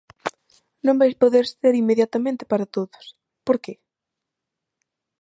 Non 0.85 0.99
vai 1.01 1.11
poder 1.21 1.45
ser 1.59 1.73
inmediatamente 1.81 2.43
para 2.51 2.69
todos, 2.75 3.05
¿por 3.45 3.57
que? 3.63 3.73